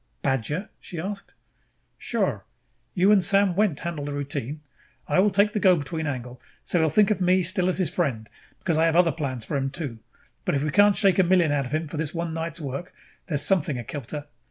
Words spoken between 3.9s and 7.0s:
the routine. I will take the go between angle, so he will